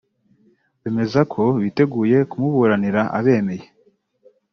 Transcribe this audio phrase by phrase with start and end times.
[0.81, 3.65] bemeza ko biteguye kumuburanira abemeye